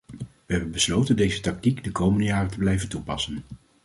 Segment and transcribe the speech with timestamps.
[0.45, 3.43] We hebben besloten deze tactiek de komende jaren te blijven toepassen.